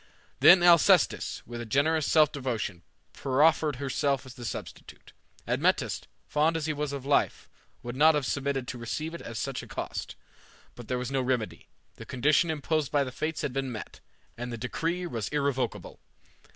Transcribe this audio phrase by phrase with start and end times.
[0.39, 2.81] Then Alcestis, with a generous self devotion,
[3.13, 5.13] proffered herself as the substitute.
[5.47, 7.47] Admetus, fond as he was of life,
[7.83, 10.15] would not have submitted to receive it at such a cost;
[10.73, 11.67] but there was no remedy.
[11.97, 13.99] The condition imposed by the Fates had been met,
[14.39, 15.99] and the decree was irrevocable.